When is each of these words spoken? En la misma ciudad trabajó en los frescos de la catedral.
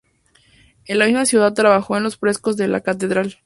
En 0.85 0.97
la 0.97 1.05
misma 1.05 1.27
ciudad 1.27 1.53
trabajó 1.53 1.95
en 1.95 2.01
los 2.01 2.17
frescos 2.17 2.57
de 2.57 2.67
la 2.67 2.81
catedral. 2.81 3.37